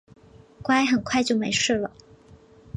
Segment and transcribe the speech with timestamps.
[0.63, 1.91] 乖，很快就没事了